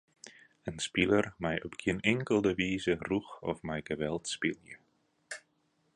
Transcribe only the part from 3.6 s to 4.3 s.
mei geweld